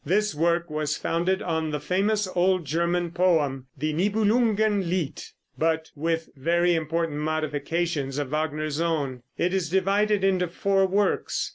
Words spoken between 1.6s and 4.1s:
the famous old German poem, "Die